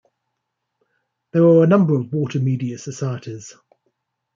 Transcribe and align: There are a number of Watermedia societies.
There 1.31 1.43
are 1.45 1.63
a 1.63 1.67
number 1.67 1.93
of 1.93 2.07
Watermedia 2.07 2.79
societies. 2.79 3.53